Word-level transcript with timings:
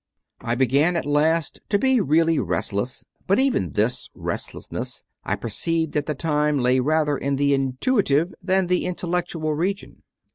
7. 0.41 0.49
I 0.49 0.55
began 0.55 0.95
at 0.95 1.05
last 1.05 1.59
to 1.69 1.77
be 1.77 2.01
really 2.01 2.39
restless. 2.39 3.05
But 3.27 3.37
even 3.37 3.73
this 3.73 4.09
restlessness, 4.15 5.03
I 5.23 5.35
perceived 5.35 5.95
at 5.95 6.07
the 6.07 6.15
time, 6.15 6.57
lay 6.57 6.79
rather 6.79 7.15
in 7.15 7.35
the 7.35 7.53
intuitive 7.53 8.33
than 8.41 8.65
the 8.65 8.87
intellectual 8.87 9.53
region. 9.53 10.01